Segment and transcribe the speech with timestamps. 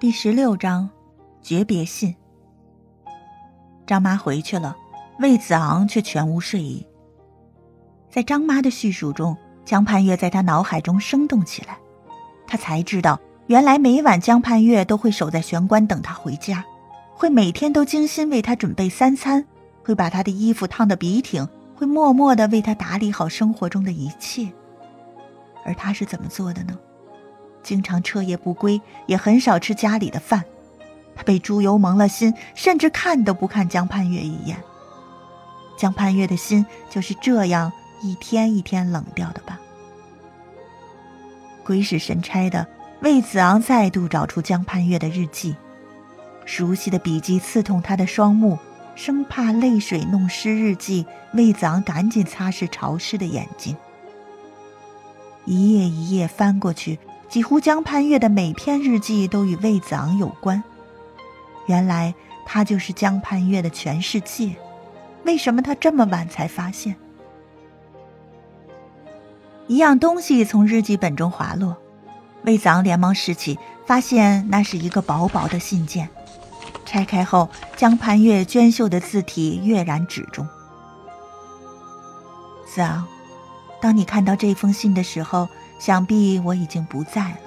[0.00, 0.88] 第十六章，
[1.42, 2.16] 诀别信。
[3.86, 4.74] 张妈回去了，
[5.18, 6.86] 魏子昂却全无睡意。
[8.08, 11.76] 在张妈的叙述中，江盼月在他脑海中生动起来。
[12.46, 16.64] 他才知道，原来每晚江盼月都会守在玄关等他回家，
[17.14, 19.44] 会每天都精心为他准备三餐，
[19.84, 24.50] 会把他的衣服烫得笔挺，会默默的为他打理好生活中的一切。
[25.62, 26.74] 而他是怎么做的呢？
[27.62, 30.44] 经常彻夜不归，也很少吃家里的饭。
[31.14, 34.56] 他被猪油蒙了心，甚至看都不看江盼月一眼。
[35.76, 39.58] 江盼月的心就是这样一天一天冷掉的吧？
[41.64, 42.66] 鬼使神差的，
[43.00, 45.54] 魏子昂再度找出江盼月的日记，
[46.44, 48.58] 熟悉的笔迹刺痛他的双目，
[48.94, 53.76] 生怕泪水弄湿日记，魏子昂赶紧擦拭潮湿的眼睛。
[55.44, 56.98] 一页一页翻过去。
[57.30, 60.60] 几乎江盼月的每篇日记都与魏子昂有关。
[61.66, 62.12] 原来
[62.44, 64.56] 他就是江盼月的全世界。
[65.24, 66.96] 为什么他这么晚才发现？
[69.68, 71.76] 一样东西从日记本中滑落，
[72.42, 73.56] 魏子昂连忙拾起，
[73.86, 76.08] 发现那是一个薄薄的信件。
[76.84, 80.44] 拆开后，江盼月娟秀的字体跃然纸中。
[82.66, 83.06] 子昂，
[83.80, 85.48] 当你看到这封信的时候。
[85.80, 87.38] 想必我已经不在了，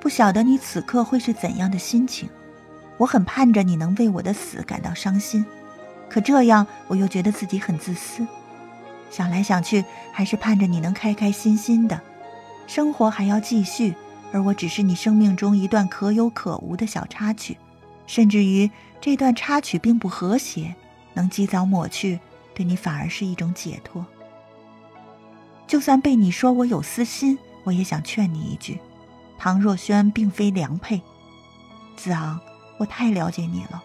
[0.00, 2.26] 不晓得你此刻会是怎样的心情。
[2.96, 5.44] 我很盼着你能为我的死感到伤心，
[6.08, 8.26] 可这样我又觉得自己很自私。
[9.10, 12.00] 想来想去，还是盼着你能开开心心的，
[12.66, 13.94] 生活还要继续，
[14.32, 17.58] 而我只是你生命中一段可有可无的小插曲，
[18.06, 18.70] 甚至于
[19.02, 20.74] 这段插曲并不和谐，
[21.12, 22.18] 能及早抹去，
[22.54, 24.04] 对你反而是一种解脱。
[25.66, 28.78] 就算被你说我有私心，我也想劝你一句：
[29.38, 31.00] 唐若萱并非良配。
[31.96, 32.38] 子昂，
[32.76, 33.82] 我太了解你了。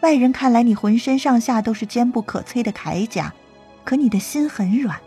[0.00, 3.32] 外人看来你浑身上下都是坚不可摧的铠甲，
[3.84, 4.98] 可你的心很软。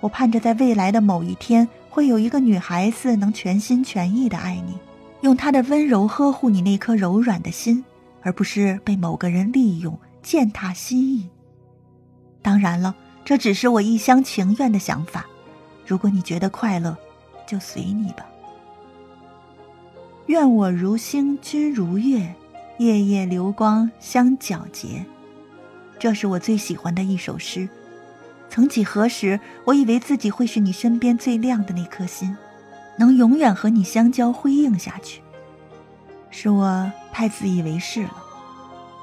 [0.00, 4.78] 我盼着在未来的某一天，会有一个女孩子能全心全意的爱你，
[5.22, 7.84] 用她的温柔呵护你那颗柔软的心，
[8.22, 11.28] 而不是被某个人利用践踏心意。
[12.42, 12.94] 当然了。
[13.22, 15.24] 这只是我一厢情愿的想法，
[15.90, 16.96] 如果你觉得快乐，
[17.44, 18.24] 就随你吧。
[20.26, 22.32] 愿我如星，君如月，
[22.78, 25.04] 夜夜流光相皎洁。
[25.98, 27.68] 这是我最喜欢的一首诗。
[28.48, 32.36] 曾几何时，我以为自己会是你身边最亮的那颗心，
[32.96, 35.20] 能永远和你相交辉映下去。
[36.30, 38.14] 是我太自以为是了，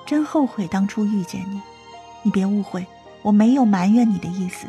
[0.06, 1.60] 真后悔当初遇见你。
[2.24, 2.88] 你别误会。
[3.24, 4.68] 我没有埋怨你的意思，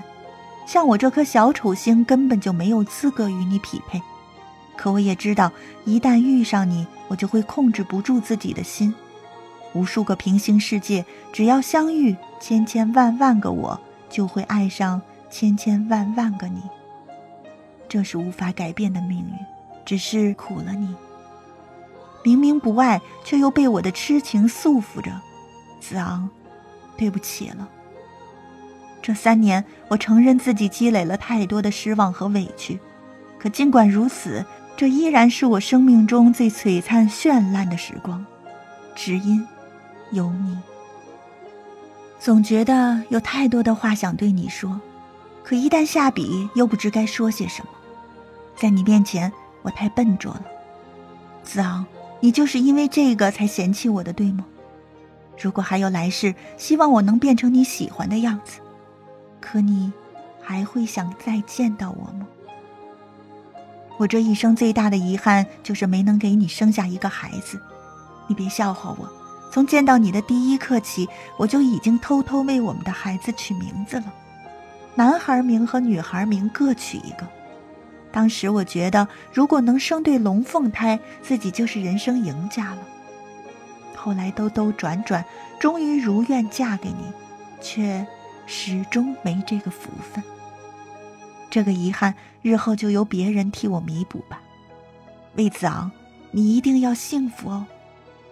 [0.69, 4.03] 像我这颗小丑星根本就没有资格与你匹配。
[4.77, 5.51] 可我也知道，
[5.87, 8.95] 一旦遇上你，我就会控制不住自己的心。
[9.73, 13.81] 无数个平行世界，只要相遇，千千万万个我
[14.11, 16.61] 就会爱上千千万万个你。
[17.89, 19.33] 这是无法改变的命运，
[19.87, 20.95] 只是苦了你。
[22.23, 25.11] 明明不爱，却又被我的痴情束缚着，
[25.81, 26.29] 子昂，
[26.95, 27.67] 对不起了。
[29.09, 32.79] 这三年，我承认自己积累了太多的失望和委屈，
[33.39, 34.45] 可尽管如此，
[34.77, 38.23] 这依然是我生命中最璀璨绚烂的时光，
[38.95, 39.43] 只因
[40.11, 40.59] 有你。
[42.21, 44.79] 总觉得有太多的话想对你说，
[45.43, 47.69] 可一旦下笔，又不知该说些什么。
[48.57, 49.33] 在你面前，
[49.63, 50.45] 我太笨拙了，
[51.43, 51.87] 子昂，
[52.21, 54.45] 你就是因为这个才嫌弃我的，对吗？
[55.41, 58.61] 如果还有来世，希望我能变成你喜欢的样子。
[59.41, 59.93] 可你
[60.43, 62.26] 还会想再见到我吗？
[63.97, 67.60] 我这一生最大的遗憾就是没能给你生下一个孩子。
[68.28, 69.09] 你别笑话我，
[69.50, 74.12] 从见到你的第一刻起，我就已经偷偷为我们的孩子取名字了，
[74.94, 77.26] 男孩名和女孩名各取一个。
[78.12, 82.79] 当时我觉得，如果能生对龙凤胎，自己就是人生赢家了。
[83.96, 85.25] 后来兜兜转转，
[85.58, 87.12] 终于如愿嫁给你，
[87.61, 88.06] 却……
[88.50, 90.25] 始终没这个福分，
[91.50, 94.41] 这个遗憾日后就由别人替我弥补吧。
[95.35, 95.93] 魏子昂，
[96.31, 97.67] 你一定要幸福哦！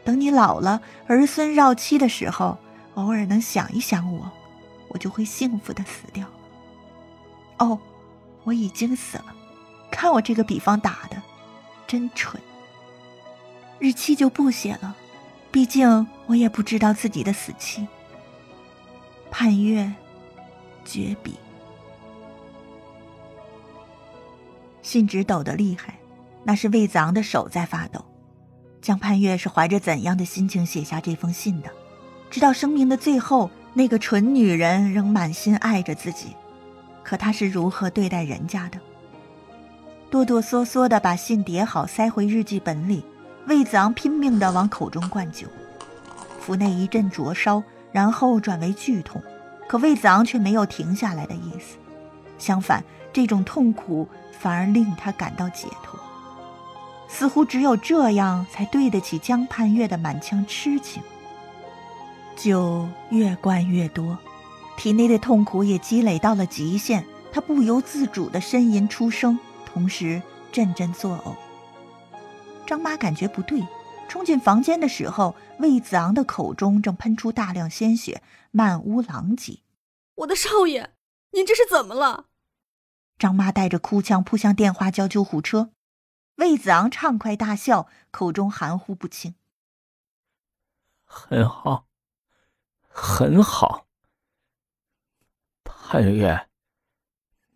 [0.04, 2.56] 等你老了，儿孙绕膝的时候，
[2.94, 4.32] 偶尔能想一想我，
[4.88, 6.26] 我就会幸福的死掉。
[7.58, 7.78] 哦，
[8.44, 9.26] 我已经死了，
[9.90, 11.22] 看我这个比方打的，
[11.86, 12.40] 真蠢。
[13.78, 14.96] 日期就不写了，
[15.50, 17.86] 毕竟我也不知道自己的死期。
[19.30, 19.92] 盼月。
[20.86, 21.34] 绝笔，
[24.82, 25.98] 信纸抖得厉害，
[26.44, 28.02] 那是魏子昂的手在发抖。
[28.80, 31.68] 江盼月是怀着怎样的心情写下这封信的？
[32.30, 36.36] 直到生命的最后，那个蠢女人仍满心爱着自己，
[37.02, 38.78] 可她是如何对待人家的？
[40.08, 43.04] 哆哆嗦嗦地把信叠好，塞回日记本里。
[43.48, 45.46] 魏子昂拼命地往口中灌酒，
[46.40, 47.62] 腹内一阵灼烧，
[47.92, 49.20] 然后转为剧痛。
[49.68, 51.76] 可魏子昂却没有停下来的意思，
[52.38, 52.82] 相反，
[53.12, 54.08] 这种痛苦
[54.38, 55.98] 反而令他感到解脱。
[57.08, 61.02] 似乎只有这样，才对得起江盼月的满腔痴情。
[62.36, 64.18] 酒越灌越多，
[64.76, 70.20] 体内的痛苦也积累到了极限，他不由自主地呻吟出声，同时
[70.52, 71.34] 阵阵作呕。
[72.66, 73.62] 张妈感觉不对，
[74.08, 79.60] 冲进房间的时候，魏子昂的口中正喷出大量鲜血，满屋狼藉。
[80.16, 80.92] 我的少爷，
[81.32, 82.26] 您这是怎么了？
[83.18, 85.70] 张妈带着哭腔扑向电话叫救护车。
[86.36, 89.34] 魏子昂畅快大笑，口中含糊不清
[91.04, 91.86] ：“很好，
[92.88, 93.86] 很好。
[95.64, 96.48] 潘月，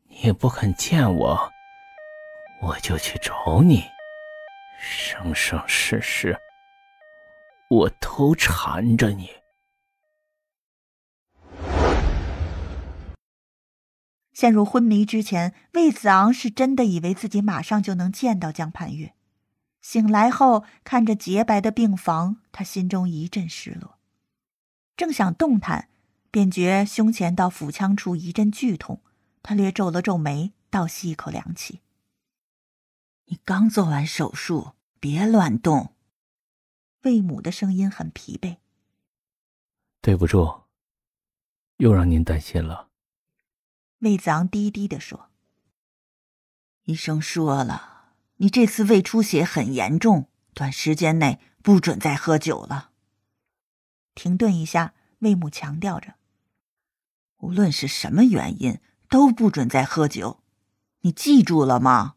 [0.07, 1.53] 你不肯见我，
[2.63, 3.85] 我就去找你。”
[4.83, 6.41] 生生世世，
[7.69, 9.29] 我都缠着你。
[14.33, 19.13] 陷入昏迷之前，魏子昂是真的以为自己马上就能见到江盼月。
[19.83, 23.99] 醒来后，看着洁白的病房，他心中一阵失落。
[24.97, 25.91] 正想动弹，
[26.31, 29.03] 便觉胸前到腹腔处一阵剧痛。
[29.43, 31.81] 他略皱了皱眉，倒吸一口凉气。
[33.51, 35.97] 你刚做完手术，别乱动。
[37.03, 38.59] 魏母的声音很疲惫。
[40.01, 40.67] 对不住，
[41.79, 42.91] 又让您担心了。
[43.99, 45.31] 魏子昂低低的说
[46.87, 52.93] ：“医生说了，你这次胃出血很严重，短时间内不准再喝酒了。”
[54.15, 56.15] 停顿一下，魏母强调着
[57.43, 60.41] ：“无论是什么原因，都不准再喝酒，
[61.01, 62.15] 你记住了吗？”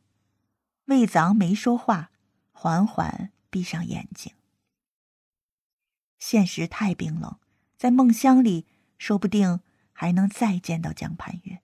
[0.86, 2.12] 魏子昂没说话，
[2.52, 4.34] 缓缓闭上眼睛。
[6.20, 7.40] 现实太冰冷，
[7.78, 8.66] 在梦乡里，
[8.98, 11.62] 说不定还能再见到江盼月。